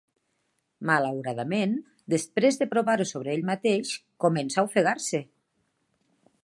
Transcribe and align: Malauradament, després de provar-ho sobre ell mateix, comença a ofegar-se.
Malauradament, 0.89 1.75
després 2.13 2.57
de 2.63 2.69
provar-ho 2.73 3.07
sobre 3.11 3.33
ell 3.35 3.47
mateix, 3.51 3.93
comença 4.25 4.63
a 4.63 4.67
ofegar-se. 4.71 5.23